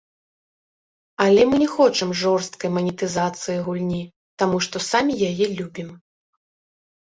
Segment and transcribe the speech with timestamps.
[1.25, 4.03] Але мы не хочам жорсткай манетызацыі гульні,
[4.43, 5.89] таму што самі яе любім.